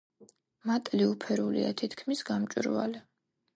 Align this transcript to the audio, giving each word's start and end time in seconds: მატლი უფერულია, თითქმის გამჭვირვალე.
მატლი 0.69 1.09
უფერულია, 1.09 1.69
თითქმის 1.83 2.25
გამჭვირვალე. 2.33 3.07